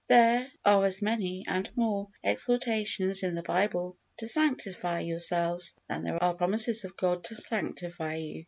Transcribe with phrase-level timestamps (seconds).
[0.07, 6.17] There are as many, and more, exhortations in the Bible to sanctify yourselves than there
[6.23, 8.39] are promises of God to sanctify you.